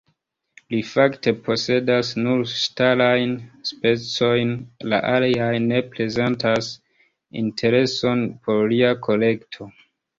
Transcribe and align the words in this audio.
Li 0.75 0.77
fakte 0.91 1.33
posedas 1.47 2.09
nur 2.21 2.41
ŝtalajn 2.53 3.37
specojn, 3.73 4.57
la 4.95 5.03
aliaj 5.13 5.53
ne 5.69 5.85
prezentas 5.95 6.75
intereson 7.47 8.29
por 8.49 8.69
lia 8.77 8.95
kolekto. 9.09 9.75